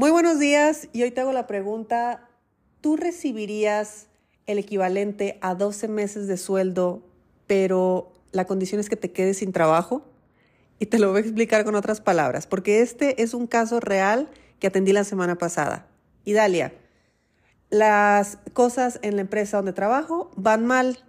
Muy 0.00 0.10
buenos 0.10 0.38
días 0.38 0.88
y 0.94 1.02
hoy 1.02 1.10
te 1.10 1.20
hago 1.20 1.34
la 1.34 1.46
pregunta, 1.46 2.26
¿tú 2.80 2.96
recibirías 2.96 4.06
el 4.46 4.58
equivalente 4.58 5.36
a 5.42 5.54
12 5.54 5.88
meses 5.88 6.26
de 6.26 6.38
sueldo, 6.38 7.02
pero 7.46 8.10
la 8.32 8.46
condición 8.46 8.80
es 8.80 8.88
que 8.88 8.96
te 8.96 9.12
quedes 9.12 9.36
sin 9.36 9.52
trabajo? 9.52 10.10
Y 10.78 10.86
te 10.86 10.98
lo 10.98 11.10
voy 11.10 11.18
a 11.18 11.20
explicar 11.20 11.66
con 11.66 11.74
otras 11.74 12.00
palabras, 12.00 12.46
porque 12.46 12.80
este 12.80 13.22
es 13.22 13.34
un 13.34 13.46
caso 13.46 13.78
real 13.78 14.30
que 14.58 14.68
atendí 14.68 14.94
la 14.94 15.04
semana 15.04 15.36
pasada. 15.36 15.86
Y 16.24 16.32
Dalia, 16.32 16.72
las 17.68 18.38
cosas 18.54 19.00
en 19.02 19.16
la 19.16 19.20
empresa 19.20 19.58
donde 19.58 19.74
trabajo 19.74 20.30
van 20.34 20.64
mal, 20.64 21.04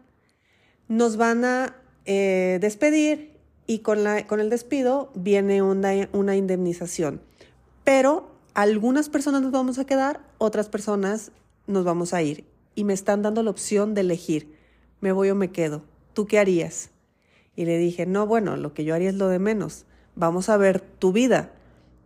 nos 0.90 1.16
van 1.16 1.46
a 1.46 1.78
eh, 2.04 2.58
despedir 2.60 3.38
y 3.68 3.80
con, 3.80 4.06
el 4.06 4.50
despido 4.50 5.14
viene 5.16 5.62
una 5.62 6.36
indemnización. 6.36 7.22
Pero 7.86 8.31
algunas 8.54 9.10
personas 9.10 9.42
nos 9.42 9.52
vamos 9.52 9.80
a 9.80 9.86
quedar, 9.86 10.22
otras 10.38 10.70
personas 10.70 11.32
nos 11.68 11.84
vamos 11.84 12.14
a 12.14 12.22
ir. 12.22 12.46
Y 12.76 12.84
me 12.84 12.94
están 12.94 13.22
dando 13.22 13.44
la 13.44 13.52
opción 13.52 13.94
de 13.94 14.02
elegir, 14.02 14.56
me 15.02 15.12
voy 15.12 15.30
o 15.30 15.36
me 15.36 15.52
quedo. 15.52 15.84
¿Tú 16.14 16.26
qué 16.26 16.40
harías? 16.40 16.90
Y 17.56 17.66
le 17.66 17.78
dije, 17.78 18.06
no, 18.06 18.26
bueno, 18.28 18.58
lo 18.58 18.74
que 18.74 18.84
yo 18.84 18.96
haría 18.96 19.10
es 19.10 19.16
lo 19.16 19.28
de 19.28 19.40
menos. 19.40 19.86
Vamos 20.16 20.50
a 20.50 20.58
ver 20.58 20.80
tu 20.80 21.12
vida. 21.12 21.52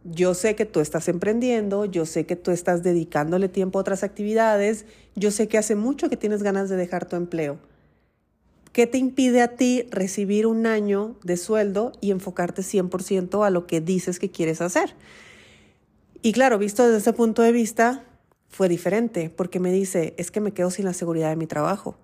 Yo 0.04 0.34
sé 0.36 0.56
que 0.56 0.66
tú 0.66 0.80
estás 0.80 1.08
emprendiendo, 1.08 1.86
yo 1.86 2.06
sé 2.06 2.26
que 2.26 2.36
tú 2.36 2.52
estás 2.52 2.84
dedicándole 2.84 3.50
tiempo 3.50 3.80
a 3.80 3.82
otras 3.82 4.04
actividades, 4.04 4.86
yo 5.16 5.32
sé 5.32 5.48
que 5.48 5.58
hace 5.58 5.76
mucho 5.76 6.10
que 6.10 6.18
tienes 6.18 6.44
ganas 6.44 6.70
de 6.70 6.76
dejar 6.76 7.08
tu 7.08 7.16
empleo. 7.16 7.58
¿Qué 8.72 8.86
te 8.86 8.98
impide 8.98 9.42
a 9.42 9.56
ti 9.56 9.88
recibir 9.90 10.46
un 10.46 10.68
año 10.68 11.16
de 11.24 11.38
sueldo 11.38 11.94
y 12.02 12.12
enfocarte 12.12 12.62
100% 12.62 13.46
a 13.46 13.50
lo 13.50 13.66
que 13.66 13.82
dices 13.82 14.20
que 14.20 14.30
quieres 14.30 14.62
hacer? 14.62 14.94
Y 16.26 16.34
claro, 16.34 16.58
visto 16.58 16.82
desde 16.82 16.98
ese 16.98 17.14
punto 17.14 17.44
de 17.44 17.52
vista, 17.52 18.04
fue 18.50 18.68
diferente, 18.68 19.30
porque 19.30 19.60
me 19.60 19.72
dice, 19.72 20.16
es 20.18 20.32
que 20.32 20.42
me 20.42 20.54
quedo 20.54 20.72
sin 20.72 20.86
la 20.86 20.94
seguridad 20.94 21.30
de 21.30 21.36
mi 21.36 21.46
trabajo. 21.46 22.00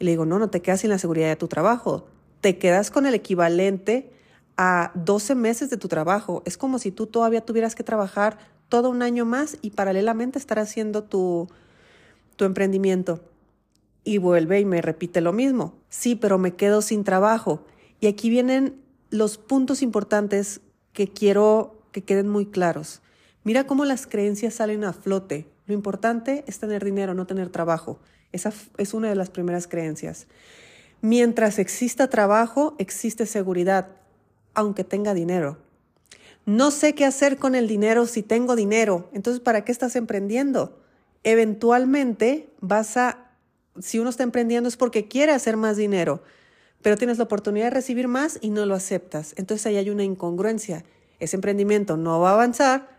Y 0.00 0.04
le 0.04 0.10
digo, 0.10 0.26
no, 0.26 0.40
no 0.40 0.50
te 0.50 0.60
quedas 0.60 0.80
sin 0.80 0.90
la 0.90 0.98
seguridad 0.98 1.28
de 1.28 1.36
tu 1.36 1.46
trabajo, 1.46 2.08
te 2.40 2.58
quedas 2.58 2.90
con 2.90 3.06
el 3.06 3.14
equivalente 3.14 4.10
a 4.56 4.90
12 4.96 5.36
meses 5.36 5.70
de 5.70 5.76
tu 5.76 5.86
trabajo. 5.86 6.42
Es 6.46 6.58
como 6.58 6.80
si 6.80 6.90
tú 6.90 7.06
todavía 7.06 7.42
tuvieras 7.42 7.76
que 7.76 7.84
trabajar 7.84 8.38
todo 8.68 8.90
un 8.90 9.02
año 9.02 9.24
más 9.24 9.56
y 9.62 9.70
paralelamente 9.70 10.40
estar 10.40 10.58
haciendo 10.58 11.04
tu, 11.04 11.46
tu 12.34 12.46
emprendimiento. 12.46 13.20
Y 14.02 14.18
vuelve 14.18 14.58
y 14.58 14.64
me 14.64 14.82
repite 14.82 15.20
lo 15.20 15.32
mismo. 15.32 15.74
Sí, 15.90 16.16
pero 16.16 16.38
me 16.38 16.56
quedo 16.56 16.82
sin 16.82 17.04
trabajo. 17.04 17.64
Y 18.00 18.08
aquí 18.08 18.30
vienen 18.30 18.82
los 19.10 19.38
puntos 19.38 19.80
importantes 19.80 20.60
que 20.92 21.06
quiero 21.06 21.80
que 21.92 22.02
queden 22.02 22.28
muy 22.28 22.46
claros. 22.46 23.00
Mira 23.44 23.66
cómo 23.66 23.84
las 23.84 24.06
creencias 24.06 24.54
salen 24.54 24.84
a 24.84 24.94
flote. 24.94 25.46
Lo 25.66 25.74
importante 25.74 26.44
es 26.46 26.58
tener 26.58 26.82
dinero, 26.82 27.12
no 27.12 27.26
tener 27.26 27.50
trabajo. 27.50 28.00
Esa 28.32 28.52
es 28.78 28.94
una 28.94 29.10
de 29.10 29.14
las 29.14 29.28
primeras 29.28 29.68
creencias. 29.68 30.26
Mientras 31.02 31.58
exista 31.58 32.08
trabajo, 32.08 32.74
existe 32.78 33.26
seguridad, 33.26 33.88
aunque 34.54 34.82
tenga 34.82 35.12
dinero. 35.12 35.58
No 36.46 36.70
sé 36.70 36.94
qué 36.94 37.04
hacer 37.04 37.36
con 37.36 37.54
el 37.54 37.68
dinero 37.68 38.06
si 38.06 38.22
tengo 38.22 38.56
dinero. 38.56 39.10
Entonces, 39.12 39.40
¿para 39.40 39.64
qué 39.64 39.72
estás 39.72 39.94
emprendiendo? 39.94 40.80
Eventualmente 41.22 42.48
vas 42.60 42.96
a, 42.96 43.30
si 43.78 43.98
uno 43.98 44.08
está 44.08 44.22
emprendiendo 44.22 44.68
es 44.68 44.78
porque 44.78 45.06
quiere 45.06 45.32
hacer 45.32 45.58
más 45.58 45.76
dinero, 45.76 46.22
pero 46.80 46.96
tienes 46.96 47.18
la 47.18 47.24
oportunidad 47.24 47.66
de 47.66 47.70
recibir 47.70 48.08
más 48.08 48.38
y 48.40 48.48
no 48.48 48.64
lo 48.64 48.74
aceptas. 48.74 49.34
Entonces 49.36 49.66
ahí 49.66 49.76
hay 49.76 49.90
una 49.90 50.04
incongruencia. 50.04 50.84
Ese 51.18 51.36
emprendimiento 51.36 51.98
no 51.98 52.20
va 52.20 52.30
a 52.30 52.34
avanzar 52.34 52.93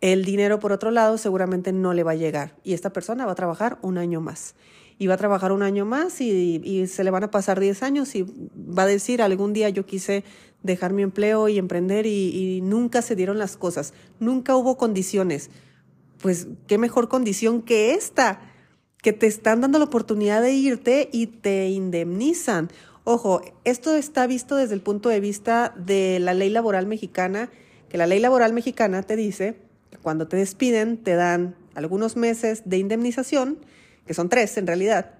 el 0.00 0.24
dinero, 0.24 0.60
por 0.60 0.72
otro 0.72 0.90
lado, 0.90 1.18
seguramente 1.18 1.72
no 1.72 1.92
le 1.92 2.04
va 2.04 2.12
a 2.12 2.16
llegar 2.16 2.54
y 2.62 2.74
esta 2.74 2.92
persona 2.92 3.26
va 3.26 3.32
a 3.32 3.36
trabajar 3.36 3.78
un 3.82 3.98
año 3.98 4.20
más. 4.20 4.54
Y 5.00 5.06
va 5.06 5.14
a 5.14 5.18
trabajar 5.18 5.52
un 5.52 5.62
año 5.62 5.84
más 5.84 6.20
y, 6.20 6.86
se 6.88 7.04
le 7.04 7.10
van 7.10 7.22
a 7.22 7.30
pasar 7.30 7.60
10 7.60 7.84
años 7.84 8.16
y 8.16 8.24
va 8.24 8.82
a 8.82 8.86
decir, 8.86 9.22
algún 9.22 9.52
día 9.52 9.68
yo 9.68 9.86
quise 9.86 10.24
dejar 10.64 10.92
mi 10.92 11.02
empleo 11.02 11.48
y 11.48 11.56
emprender 11.56 12.04
y, 12.04 12.56
y 12.56 12.60
nunca 12.62 13.00
se 13.00 13.14
dieron 13.14 13.38
las 13.38 13.56
cosas, 13.56 13.94
nunca 14.18 14.56
hubo 14.56 14.76
condiciones. 14.76 15.50
Pues 16.20 16.48
qué 16.66 16.78
mejor 16.78 17.08
condición 17.08 17.62
que 17.62 17.92
esta, 17.94 18.40
que 19.00 19.12
te 19.12 19.28
están 19.28 19.60
dando 19.60 19.78
la 19.78 19.84
oportunidad 19.84 20.42
de 20.42 20.52
irte 20.52 21.08
y 21.12 21.28
te 21.28 21.68
indemnizan. 21.68 22.68
Ojo, 23.04 23.40
esto 23.62 23.94
está 23.94 24.26
visto 24.26 24.56
desde 24.56 24.74
el 24.74 24.80
punto 24.80 25.10
de 25.10 25.20
vista 25.20 25.72
de 25.76 26.18
la 26.18 26.34
ley 26.34 26.50
laboral 26.50 26.86
mexicana, 26.86 27.50
que 27.88 27.98
la 27.98 28.08
ley 28.08 28.18
laboral 28.18 28.52
mexicana 28.52 29.04
te 29.04 29.14
dice 29.14 29.67
cuando 30.02 30.28
te 30.28 30.36
despiden, 30.36 30.96
te 30.96 31.14
dan 31.14 31.54
algunos 31.74 32.16
meses 32.16 32.62
de 32.64 32.78
indemnización, 32.78 33.58
que 34.06 34.14
son 34.14 34.28
tres 34.28 34.56
en 34.58 34.66
realidad, 34.66 35.14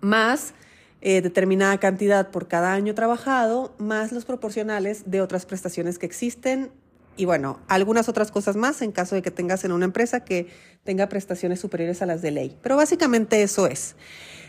más 0.00 0.54
eh, 1.00 1.20
determinada 1.20 1.78
cantidad 1.78 2.30
por 2.30 2.48
cada 2.48 2.72
año 2.72 2.94
trabajado, 2.94 3.74
más 3.78 4.12
los 4.12 4.24
proporcionales 4.24 5.10
de 5.10 5.20
otras 5.20 5.46
prestaciones 5.46 5.98
que 5.98 6.06
existen 6.06 6.70
y 7.16 7.24
bueno, 7.24 7.58
algunas 7.66 8.08
otras 8.08 8.30
cosas 8.30 8.56
más 8.56 8.80
en 8.80 8.92
caso 8.92 9.16
de 9.16 9.22
que 9.22 9.32
tengas 9.32 9.64
en 9.64 9.72
una 9.72 9.84
empresa 9.84 10.24
que 10.24 10.48
tenga 10.84 11.08
prestaciones 11.08 11.58
superiores 11.58 12.00
a 12.00 12.06
las 12.06 12.22
de 12.22 12.30
ley. 12.30 12.56
Pero 12.62 12.76
básicamente 12.76 13.42
eso 13.42 13.66
es. 13.66 13.96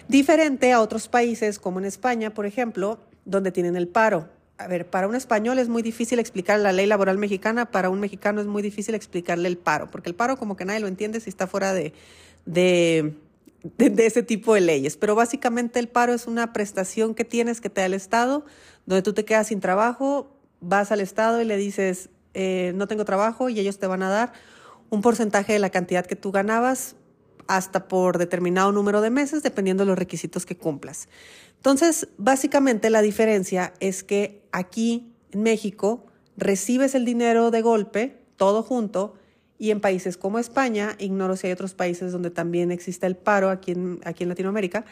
Diferente 0.07 0.71
a 0.71 0.79
otros 0.79 1.07
países 1.07 1.57
como 1.57 1.79
en 1.79 1.85
España, 1.85 2.33
por 2.33 2.45
ejemplo, 2.45 2.99
donde 3.25 3.51
tienen 3.51 3.75
el 3.75 3.87
paro 3.87 4.29
a 4.59 4.67
ver, 4.67 4.89
para 4.89 5.07
un 5.07 5.15
español 5.15 5.57
es 5.57 5.69
muy 5.69 5.81
difícil 5.81 6.19
explicar 6.19 6.59
la 6.59 6.73
ley 6.73 6.85
laboral 6.85 7.17
mexicana, 7.17 7.71
para 7.71 7.89
un 7.89 8.01
mexicano 8.01 8.41
es 8.41 8.47
muy 8.47 8.61
difícil 8.61 8.93
explicarle 8.93 9.47
el 9.47 9.57
paro, 9.57 9.89
porque 9.89 10.09
el 10.09 10.15
paro 10.15 10.35
como 10.35 10.57
que 10.57 10.65
nadie 10.65 10.81
lo 10.81 10.87
entiende 10.87 11.21
si 11.21 11.29
está 11.29 11.47
fuera 11.47 11.73
de, 11.73 11.93
de, 12.45 13.15
ese 13.77 14.21
tipo 14.21 14.53
de 14.53 14.59
leyes. 14.59 14.97
Pero 14.97 15.15
básicamente 15.15 15.79
el 15.79 15.87
paro 15.87 16.13
es 16.13 16.27
una 16.27 16.51
prestación 16.51 17.15
que 17.15 17.23
tienes 17.23 17.61
que 17.61 17.69
te 17.69 17.79
da 17.79 17.85
el 17.85 17.93
Estado, 17.93 18.45
donde 18.85 19.01
tú 19.01 19.13
te 19.13 19.23
quedas 19.23 19.47
sin 19.47 19.61
trabajo, 19.61 20.35
vas 20.59 20.91
al 20.91 20.99
Estado 20.99 21.41
y 21.41 21.45
le 21.45 21.55
dices, 21.55 22.09
eh, 22.33 22.73
no 22.75 22.85
tengo 22.85 23.05
trabajo 23.05 23.47
y 23.47 23.57
ellos 23.61 23.79
te 23.79 23.87
van 23.87 24.03
a 24.03 24.09
dar 24.09 24.33
un 24.89 25.01
porcentaje 25.01 25.53
de 25.53 25.59
la 25.59 25.69
cantidad 25.69 26.05
que 26.05 26.17
tú 26.17 26.33
ganabas 26.33 26.97
hasta 27.49 27.87
por 27.87 28.19
determinado 28.19 28.71
número 28.71 29.01
de 29.01 29.09
meses, 29.09 29.41
dependiendo 29.41 29.83
de 29.83 29.87
los 29.87 29.97
requisitos 29.97 30.45
que 30.45 30.55
cumplas. 30.55 31.09
Entonces, 31.57 32.07
básicamente 32.17 32.91
la 32.91 33.01
diferencia 33.01 33.73
es 33.79 34.03
que 34.03 34.47
aquí 34.51 35.11
en 35.31 35.41
México 35.41 36.05
recibes 36.37 36.93
el 36.93 37.05
dinero 37.05 37.49
de 37.49 37.63
golpe, 37.63 38.17
todo 38.37 38.61
junto, 38.61 39.15
y 39.57 39.71
en 39.71 39.81
países 39.81 40.15
como 40.15 40.37
España, 40.37 40.95
ignoro 40.99 41.35
si 41.35 41.47
hay 41.47 41.53
otros 41.53 41.73
países 41.73 42.11
donde 42.11 42.29
también 42.29 42.71
existe 42.71 43.07
el 43.07 43.17
paro 43.17 43.49
aquí 43.49 43.71
en, 43.71 43.99
aquí 44.05 44.25
Latinoamérica, 44.25 44.85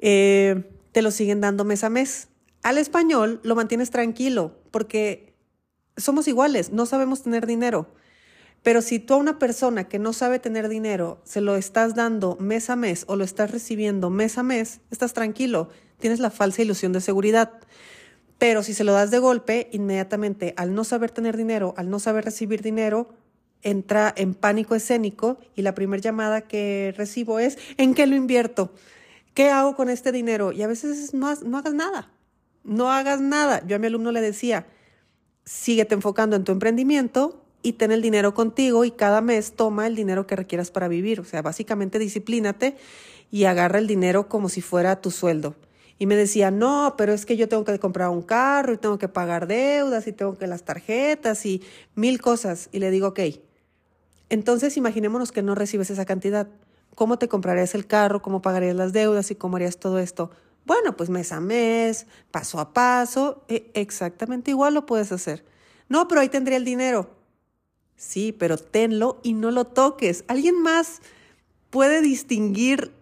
eh, 0.00 0.64
te 0.90 1.00
lo 1.00 1.12
siguen 1.12 1.40
dando 1.40 1.64
mes 1.64 1.84
a 1.84 1.90
mes. 1.90 2.26
Al 2.64 2.76
español 2.76 3.40
lo 3.44 3.54
mantienes 3.54 3.90
tranquilo 3.90 4.58
porque 4.72 5.32
somos 5.96 6.26
iguales, 6.26 6.72
no 6.72 6.86
sabemos 6.86 7.22
tener 7.22 7.46
dinero. 7.46 7.86
Pero 8.62 8.82
si 8.82 8.98
tú 8.98 9.14
a 9.14 9.18
una 9.18 9.38
persona 9.38 9.88
que 9.88 9.98
no 9.98 10.12
sabe 10.12 10.38
tener 10.38 10.68
dinero 10.68 11.20
se 11.24 11.40
lo 11.40 11.56
estás 11.56 11.94
dando 11.94 12.36
mes 12.40 12.70
a 12.70 12.76
mes 12.76 13.04
o 13.06 13.16
lo 13.16 13.24
estás 13.24 13.50
recibiendo 13.50 14.10
mes 14.10 14.38
a 14.38 14.42
mes, 14.42 14.80
estás 14.90 15.12
tranquilo, 15.12 15.70
tienes 15.98 16.20
la 16.20 16.30
falsa 16.30 16.62
ilusión 16.62 16.92
de 16.92 17.00
seguridad. 17.00 17.52
Pero 18.38 18.62
si 18.62 18.74
se 18.74 18.84
lo 18.84 18.92
das 18.92 19.10
de 19.10 19.18
golpe, 19.18 19.68
inmediatamente 19.72 20.54
al 20.56 20.74
no 20.74 20.84
saber 20.84 21.10
tener 21.10 21.36
dinero, 21.36 21.74
al 21.76 21.90
no 21.90 21.98
saber 21.98 22.24
recibir 22.24 22.62
dinero, 22.62 23.08
entra 23.62 24.12
en 24.16 24.34
pánico 24.34 24.74
escénico 24.74 25.38
y 25.56 25.62
la 25.62 25.74
primera 25.74 26.00
llamada 26.00 26.42
que 26.42 26.94
recibo 26.96 27.38
es, 27.38 27.58
¿en 27.76 27.94
qué 27.94 28.06
lo 28.06 28.14
invierto? 28.14 28.72
¿Qué 29.34 29.50
hago 29.50 29.74
con 29.74 29.88
este 29.88 30.12
dinero? 30.12 30.52
Y 30.52 30.62
a 30.62 30.66
veces 30.66 31.14
no, 31.14 31.34
no 31.44 31.58
hagas 31.58 31.74
nada, 31.74 32.12
no 32.64 32.90
hagas 32.90 33.20
nada. 33.20 33.64
Yo 33.66 33.76
a 33.76 33.78
mi 33.78 33.86
alumno 33.88 34.12
le 34.12 34.20
decía, 34.20 34.66
síguete 35.44 35.94
enfocando 35.94 36.36
en 36.36 36.44
tu 36.44 36.52
emprendimiento, 36.52 37.44
y 37.68 37.74
ten 37.74 37.92
el 37.92 38.00
dinero 38.00 38.32
contigo 38.32 38.86
y 38.86 38.90
cada 38.90 39.20
mes 39.20 39.52
toma 39.52 39.86
el 39.86 39.94
dinero 39.94 40.26
que 40.26 40.36
requieras 40.36 40.70
para 40.70 40.88
vivir. 40.88 41.20
O 41.20 41.24
sea, 41.24 41.42
básicamente 41.42 41.98
disciplínate 41.98 42.76
y 43.30 43.44
agarra 43.44 43.78
el 43.78 43.86
dinero 43.86 44.28
como 44.28 44.48
si 44.48 44.62
fuera 44.62 45.02
tu 45.02 45.10
sueldo. 45.10 45.54
Y 45.98 46.06
me 46.06 46.16
decía, 46.16 46.50
no, 46.50 46.94
pero 46.96 47.12
es 47.12 47.26
que 47.26 47.36
yo 47.36 47.46
tengo 47.46 47.64
que 47.64 47.78
comprar 47.78 48.08
un 48.08 48.22
carro 48.22 48.72
y 48.72 48.78
tengo 48.78 48.98
que 48.98 49.08
pagar 49.08 49.46
deudas 49.46 50.06
y 50.06 50.12
tengo 50.12 50.38
que 50.38 50.46
las 50.46 50.62
tarjetas 50.62 51.44
y 51.44 51.62
mil 51.94 52.22
cosas. 52.22 52.70
Y 52.72 52.78
le 52.78 52.90
digo, 52.90 53.08
ok, 53.08 53.20
entonces 54.30 54.78
imaginémonos 54.78 55.30
que 55.30 55.42
no 55.42 55.54
recibes 55.54 55.90
esa 55.90 56.06
cantidad. 56.06 56.48
¿Cómo 56.94 57.18
te 57.18 57.28
comprarías 57.28 57.74
el 57.74 57.86
carro? 57.86 58.22
¿Cómo 58.22 58.40
pagarías 58.40 58.76
las 58.76 58.94
deudas? 58.94 59.30
¿Y 59.30 59.34
cómo 59.34 59.56
harías 59.56 59.76
todo 59.76 59.98
esto? 59.98 60.30
Bueno, 60.64 60.96
pues 60.96 61.10
mes 61.10 61.32
a 61.32 61.40
mes, 61.40 62.06
paso 62.30 62.60
a 62.60 62.72
paso, 62.72 63.44
e, 63.48 63.70
exactamente 63.74 64.52
igual 64.52 64.72
lo 64.72 64.86
puedes 64.86 65.12
hacer. 65.12 65.44
No, 65.90 66.08
pero 66.08 66.22
ahí 66.22 66.30
tendría 66.30 66.56
el 66.56 66.64
dinero. 66.64 67.17
Sí, 67.98 68.32
pero 68.32 68.56
tenlo 68.56 69.20
y 69.22 69.34
no 69.34 69.50
lo 69.50 69.66
toques. 69.66 70.24
¿Alguien 70.28 70.62
más 70.62 71.00
puede 71.68 72.00
distinguir 72.00 72.92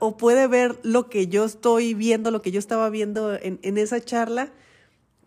o 0.00 0.16
puede 0.16 0.48
ver 0.48 0.80
lo 0.82 1.08
que 1.08 1.28
yo 1.28 1.44
estoy 1.44 1.94
viendo, 1.94 2.32
lo 2.32 2.42
que 2.42 2.50
yo 2.50 2.58
estaba 2.58 2.90
viendo 2.90 3.34
en, 3.34 3.60
en 3.62 3.78
esa 3.78 4.00
charla? 4.00 4.52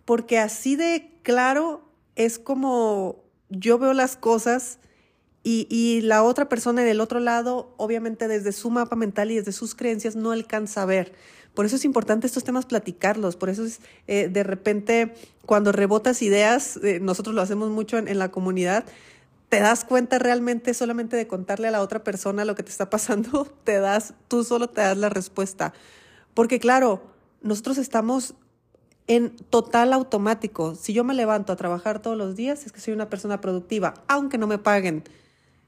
Porque 0.03 0.39
así 0.39 0.75
de 0.75 1.11
claro 1.21 1.87
es 2.15 2.39
como 2.39 3.23
yo 3.49 3.77
veo 3.77 3.93
las 3.93 4.17
cosas 4.17 4.79
y, 5.45 5.99
la 6.03 6.23
otra 6.23 6.47
persona 6.47 6.83
del 6.83 7.01
otro 7.01 7.19
lado, 7.19 7.73
obviamente 7.75 8.29
desde 8.29 8.53
su 8.53 8.69
mapa 8.69 8.95
mental 8.95 9.29
y 9.29 9.35
desde 9.35 9.51
sus 9.51 9.75
creencias, 9.75 10.15
no 10.15 10.31
alcanza 10.31 10.83
a 10.83 10.85
ver. 10.85 11.11
Por 11.53 11.65
eso 11.65 11.75
es 11.75 11.85
importante 11.85 12.25
estos 12.27 12.43
temas 12.43 12.65
platicarlos, 12.65 13.35
por 13.35 13.49
eso 13.49 13.63
es 13.63 13.79
eh, 14.07 14.27
de 14.27 14.43
repente 14.43 15.13
cuando 15.45 15.71
rebotas 15.71 16.21
ideas, 16.21 16.77
eh, 16.83 16.99
nosotros 16.99 17.35
lo 17.35 17.41
hacemos 17.41 17.69
mucho 17.69 17.97
en, 17.97 18.07
en 18.07 18.17
la 18.17 18.31
comunidad, 18.31 18.85
te 19.49 19.59
das 19.59 19.85
cuenta 19.85 20.17
realmente 20.17 20.73
solamente 20.73 21.15
de 21.15 21.27
contarle 21.27 21.67
a 21.67 21.71
la 21.71 21.81
otra 21.81 22.03
persona 22.03 22.43
lo 22.43 22.55
que 22.55 22.63
te 22.63 22.71
está 22.71 22.89
pasando, 22.89 23.45
te 23.63 23.79
das, 23.79 24.15
tú 24.27 24.43
solo 24.43 24.67
te 24.67 24.81
das 24.81 24.97
la 24.97 25.09
respuesta. 25.09 25.73
Porque 26.33 26.59
claro, 26.59 27.03
nosotros 27.43 27.77
estamos 27.77 28.33
en 29.07 29.35
total 29.35 29.93
automático. 29.93 30.75
Si 30.75 30.93
yo 30.93 31.03
me 31.03 31.13
levanto 31.13 31.53
a 31.53 31.55
trabajar 31.55 32.01
todos 32.01 32.17
los 32.17 32.35
días, 32.35 32.65
es 32.65 32.71
que 32.71 32.79
soy 32.79 32.93
una 32.93 33.09
persona 33.09 33.41
productiva, 33.41 33.93
aunque 34.07 34.37
no 34.37 34.47
me 34.47 34.57
paguen. 34.57 35.03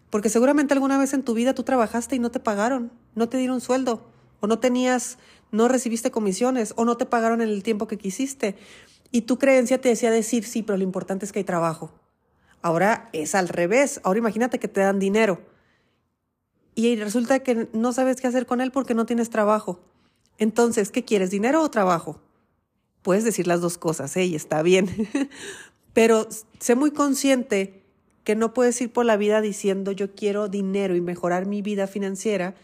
Porque 0.09 0.29
seguramente 0.29 0.73
alguna 0.73 0.97
vez 0.97 1.13
en 1.13 1.23
tu 1.23 1.33
vida 1.33 1.53
tú 1.53 1.63
trabajaste 1.63 2.15
y 2.15 2.19
no 2.19 2.31
te 2.31 2.39
pagaron, 2.39 2.91
no 3.15 3.27
te 3.27 3.37
dieron 3.37 3.59
sueldo, 3.61 4.01
o 4.39 4.47
no 4.47 4.59
tenías, 4.59 5.17
no 5.55 5.67
recibiste 5.67 6.11
comisiones, 6.11 6.73
o 6.75 6.85
no 6.85 6.97
te 6.97 7.05
pagaron 7.05 7.41
en 7.41 7.49
el 7.49 7.63
tiempo 7.63 7.87
que 7.87 7.97
quisiste. 7.97 8.55
Y 9.11 9.21
tu 9.21 9.37
creencia 9.37 9.79
te 9.79 9.89
decía 9.89 10.11
decir, 10.11 10.43
sí, 10.43 10.61
pero 10.61 10.77
lo 10.77 10.83
importante 10.83 11.25
es 11.25 11.31
que 11.31 11.39
hay 11.39 11.45
trabajo. 11.45 11.93
Ahora 12.61 13.09
es 13.13 13.35
al 13.35 13.47
revés. 13.47 14.01
Ahora 14.03 14.19
imagínate 14.19 14.59
que 14.59 14.67
te 14.67 14.81
dan 14.81 14.99
dinero. 14.99 15.41
Y 16.73 16.95
resulta 16.97 17.39
que 17.39 17.69
no 17.73 17.93
sabes 17.93 18.19
qué 18.19 18.27
hacer 18.27 18.45
con 18.45 18.59
él 18.59 18.71
porque 18.71 18.93
no 18.93 19.05
tienes 19.05 19.29
trabajo. 19.29 19.79
Entonces, 20.37 20.91
¿qué 20.91 21.05
quieres? 21.05 21.31
¿Dinero 21.31 21.61
o 21.61 21.71
trabajo? 21.71 22.19
Puedes 23.01 23.23
decir 23.23 23.47
las 23.47 23.61
dos 23.61 23.77
cosas, 23.77 24.17
¿eh? 24.17 24.25
Y 24.25 24.35
está 24.35 24.61
bien. 24.61 24.89
Pero 25.93 26.27
sé 26.59 26.75
muy 26.75 26.91
consciente 26.91 27.85
que 28.25 28.35
no 28.35 28.53
puedes 28.53 28.81
ir 28.81 28.91
por 28.91 29.05
la 29.05 29.15
vida 29.15 29.39
diciendo 29.39 29.91
yo 29.93 30.13
quiero 30.13 30.49
dinero 30.49 30.95
y 30.95 31.01
mejorar 31.01 31.45
mi 31.45 31.61
vida 31.61 31.87
financiera 31.87 32.55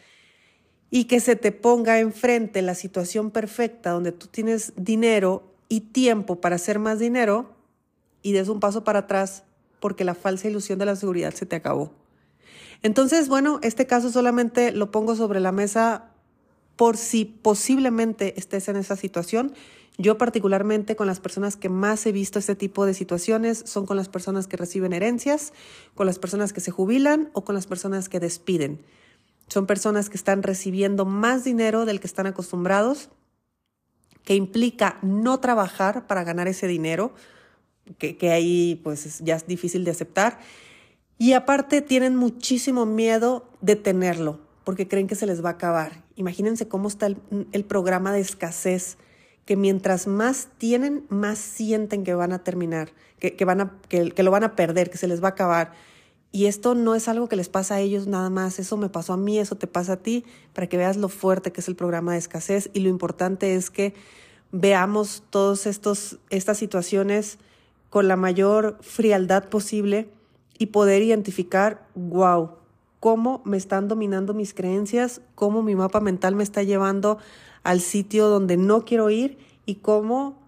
y 0.92 1.06
que 1.06 1.20
se 1.20 1.36
te 1.36 1.52
ponga 1.52 2.00
enfrente 2.00 2.62
la 2.62 2.76
situación 2.76 3.32
perfecta 3.32 3.92
donde 3.92 4.12
tú 4.12 4.28
tienes 4.28 4.74
dinero 4.76 5.44
y 5.70 5.80
tiempo 5.80 6.40
para 6.40 6.58
hacer 6.58 6.78
más 6.78 7.00
dinero 7.00 7.56
y 8.22 8.34
des 8.34 8.50
un 8.50 8.60
paso 8.60 8.84
para 8.84 9.00
atrás 9.00 9.44
porque 9.80 10.04
la 10.04 10.14
falsa 10.14 10.48
ilusión 10.48 10.78
de 10.78 10.86
la 10.86 10.96
seguridad 10.96 11.34
se 11.34 11.48
te 11.48 11.56
acabó. 11.56 11.92
Entonces, 12.84 13.30
bueno, 13.30 13.60
este 13.64 13.88
caso 13.88 14.12
solamente 14.12 14.72
lo 14.72 14.92
pongo 14.92 15.16
sobre 15.16 15.40
la 15.40 15.52
mesa 15.52 16.12
por 16.76 16.98
si 16.98 17.26
posiblemente 17.26 18.38
estés 18.38 18.68
en 18.68 18.76
esa 18.76 18.96
situación 18.96 19.54
yo 19.98 20.18
particularmente 20.18 20.96
con 20.96 21.08
las 21.08 21.20
personas 21.20 21.58
que 21.58 21.70
más 21.70 22.06
he 22.06 22.12
visto 22.12 22.40
este 22.40 22.56
tipo 22.56 22.86
de 22.86 22.94
situaciones 22.94 23.64
son 23.66 23.86
con 23.86 23.98
las 23.98 24.10
personas 24.10 24.48
que 24.48 24.58
reciben 24.58 24.94
herencias, 24.94 25.54
con 25.96 26.06
las 26.06 26.18
personas 26.18 26.54
que 26.54 26.62
se 26.62 26.72
jubilan 26.72 27.30
o 27.34 27.44
con 27.44 27.56
las 27.56 27.68
personas 27.68 28.10
que 28.10 28.20
despiden. 28.20 28.82
Son 29.52 29.66
personas 29.66 30.10
que 30.10 30.16
están 30.16 30.44
recibiendo 30.44 31.04
más 31.04 31.44
dinero 31.44 31.84
del 31.86 32.00
que 32.00 32.08
están 32.08 32.26
acostumbrados, 32.26 33.10
que 34.24 34.34
implica 34.34 34.98
no 35.02 35.42
trabajar 35.42 36.08
para 36.08 36.24
ganar 36.24 36.48
ese 36.48 36.68
dinero, 36.68 37.12
que, 37.98 38.16
que 38.16 38.32
ahí 38.32 38.80
pues 38.82 39.20
ya 39.20 39.36
es 39.36 39.48
difícil 39.48 39.84
de 39.84 39.92
aceptar. 39.92 40.40
Y 41.18 41.34
aparte 41.34 41.82
tienen 41.82 42.16
muchísimo 42.16 42.86
miedo 42.86 43.46
de 43.60 43.76
tenerlo, 43.76 44.40
porque 44.64 44.88
creen 44.88 45.08
que 45.08 45.16
se 45.16 45.26
les 45.26 45.44
va 45.44 45.50
a 45.50 45.54
acabar. 45.54 46.02
Imagínense 46.16 46.70
cómo 46.70 46.88
está 46.88 47.08
el, 47.08 47.66
programa 47.66 48.14
de 48.14 48.22
escasez 48.22 48.98
que 49.44 49.58
mientras 49.58 50.08
más 50.08 50.48
tienen, 50.60 51.06
más 51.10 51.38
sienten 51.40 52.06
que 52.06 52.14
van 52.14 52.32
a 52.32 52.42
terminar, 52.42 52.94
que, 53.20 53.44
van 53.44 53.60
a, 53.60 53.78
que, 53.90 54.12
que 54.12 54.24
lo 54.24 54.32
van 54.32 54.46
a 54.46 54.56
perder, 54.56 54.90
que 54.90 54.98
se 54.98 55.10
les 55.10 55.22
va 55.22 55.28
a 55.28 55.32
acabar. 55.32 55.74
Y 56.32 56.46
esto 56.46 56.76
no 56.76 56.96
es 56.96 57.08
algo 57.10 57.28
que 57.28 57.36
les 57.36 57.50
pasa 57.50 57.76
a 57.76 57.80
ellos 57.82 58.08
nada 58.08 58.30
más, 58.30 58.58
eso 58.60 58.78
me 58.78 58.88
pasó 58.88 59.14
a 59.14 59.18
mí, 59.18 59.38
eso 59.38 59.56
te 59.56 59.68
pasa 59.68 59.94
a 59.94 59.98
ti, 59.98 60.24
para 60.54 60.68
que 60.68 60.78
veas 60.78 60.96
lo 60.96 61.10
fuerte 61.10 61.52
que 61.52 61.60
es 61.60 61.68
el 61.68 61.76
programa 61.76 62.14
de 62.14 62.20
escasez 62.20 62.70
y 62.74 62.80
lo 62.80 62.90
importante 62.90 63.56
es 63.56 63.70
que 63.70 63.94
veamos 64.52 65.24
todas 65.30 65.66
estas 65.66 66.58
situaciones 66.58 67.38
con 67.90 68.08
la 68.08 68.16
mayor 68.16 68.78
frialdad 68.82 69.50
posible 69.50 70.10
y 70.58 70.68
poder 70.68 71.02
identificar, 71.02 71.86
wow, 71.96 72.52
cómo 73.02 73.42
me 73.44 73.58
están 73.58 73.88
dominando 73.88 74.34
mis 74.34 74.54
creencias, 74.54 75.22
cómo 75.36 75.64
mi 75.64 75.76
mapa 75.76 76.00
mental 76.00 76.36
me 76.36 76.44
está 76.44 76.64
llevando 76.64 77.18
al 77.64 77.82
sitio 77.82 78.28
donde 78.28 78.58
no 78.58 78.86
quiero 78.86 79.10
ir 79.10 79.38
y 79.66 79.76
cómo 79.76 80.40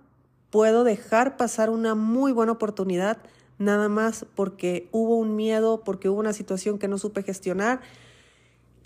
puedo 0.52 0.84
dejar 0.84 1.36
pasar 1.36 1.70
una 1.70 1.96
muy 1.96 2.32
buena 2.32 2.52
oportunidad 2.52 3.18
nada 3.64 3.90
más 3.90 4.26
porque 4.36 4.88
hubo 4.92 5.18
un 5.18 5.36
miedo, 5.36 5.84
porque 5.84 6.10
hubo 6.10 6.20
una 6.20 6.34
situación 6.34 6.80
que 6.80 6.88
no 6.88 6.98
supe 6.98 7.24
gestionar 7.24 7.82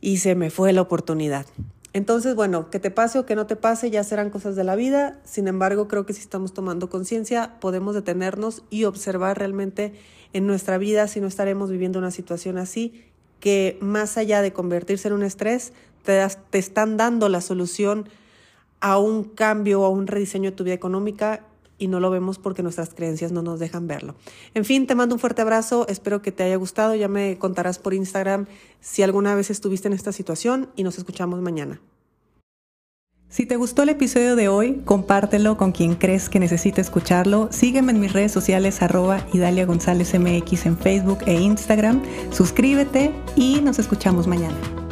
y 0.02 0.18
se 0.18 0.36
me 0.36 0.50
fue 0.50 0.74
la 0.74 0.82
oportunidad. 0.82 1.46
Entonces, 1.94 2.36
bueno, 2.36 2.70
que 2.70 2.80
te 2.80 2.92
pase 2.92 3.18
o 3.18 3.26
que 3.26 3.36
no 3.36 3.48
te 3.48 3.56
pase 3.56 3.90
ya 3.90 4.04
serán 4.04 4.30
cosas 4.30 4.56
de 4.56 4.64
la 4.64 4.76
vida. 4.76 5.20
Sin 5.24 5.48
embargo, 5.48 5.88
creo 5.88 6.06
que 6.06 6.14
si 6.14 6.22
estamos 6.22 6.54
tomando 6.54 6.90
conciencia, 6.90 7.60
podemos 7.60 7.96
detenernos 7.96 8.64
y 8.70 8.84
observar 8.84 9.40
realmente 9.40 9.94
en 10.34 10.46
nuestra 10.46 10.78
vida 10.78 11.08
si 11.08 11.20
no 11.22 11.28
estaremos 11.28 11.72
viviendo 11.72 11.98
una 11.98 12.12
situación 12.12 12.58
así, 12.58 13.04
que 13.40 13.78
más 13.82 14.18
allá 14.18 14.42
de 14.42 14.54
convertirse 14.54 15.08
en 15.08 15.16
un 15.16 15.24
estrés, 15.24 15.74
te, 16.04 16.24
están 16.58 16.98
dando 16.98 17.30
la 17.30 17.42
solución 17.42 18.10
a 18.80 19.00
un 19.00 19.24
cambio 19.24 19.82
o 19.82 19.86
a 19.86 19.90
un 19.90 20.08
rediseño 20.08 20.52
de 20.52 20.56
tu 20.56 20.64
vida 20.64 20.76
económica 20.76 21.42
y 21.78 21.88
no 21.88 22.00
lo 22.00 22.10
vemos 22.10 22.38
porque 22.38 22.64
nuestras 22.64 22.94
creencias 22.94 23.32
no 23.32 23.42
nos 23.42 23.60
dejan 23.60 23.88
verlo. 23.88 24.16
En 24.54 24.66
fin, 24.66 24.88
te 24.88 24.96
mando 24.96 25.16
un 25.16 25.20
fuerte 25.20 25.42
abrazo, 25.42 25.88
espero 25.88 26.22
que 26.22 26.32
te 26.32 26.44
haya 26.44 26.56
gustado, 26.56 26.96
ya 26.96 27.08
me 27.08 27.38
contarás 27.38 27.80
por 27.80 27.94
Instagram 27.94 28.48
si 28.80 29.04
alguna 29.04 29.36
vez 29.36 29.50
estuviste 29.50 29.88
en 29.88 29.94
esta 29.94 30.12
situación 30.12 30.70
y 30.76 30.84
nos 30.84 30.98
escuchamos 30.98 31.42
mañana. 31.42 31.82
Si 33.30 33.46
te 33.46 33.58
gustó 33.58 33.84
el 33.84 33.90
episodio 33.90 34.38
de 34.38 34.48
hoy, 34.48 34.82
compártelo 34.86 35.58
con 35.58 35.74
quien 35.74 35.96
crees 35.96 36.30
que 36.30 36.40
necesite 36.40 36.80
escucharlo. 36.80 37.50
Sígueme 37.52 37.92
en 37.92 38.00
mis 38.00 38.14
redes 38.14 38.32
sociales 38.32 38.82
arroba 38.82 39.28
Idalia 39.34 39.66
González 39.66 40.18
MX 40.18 40.66
en 40.66 40.78
Facebook 40.78 41.20
e 41.26 41.34
Instagram. 41.34 42.02
Suscríbete 42.32 43.12
y 43.36 43.60
nos 43.60 43.80
escuchamos 43.80 44.28
mañana. 44.28 44.87